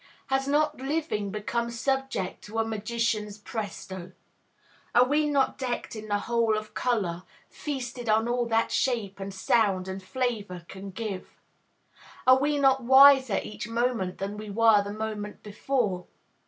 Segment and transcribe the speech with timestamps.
[0.31, 4.13] Has not living become subject to a magician's "presto"?
[4.95, 9.31] Are we not decked in the whole of color, feasted on all that shape and
[9.31, 11.35] sound and flavor can give?
[12.25, 16.07] Are we not wiser each moment than we were the moment before?